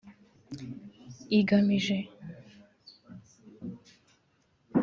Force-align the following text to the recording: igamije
igamije 1.37 1.97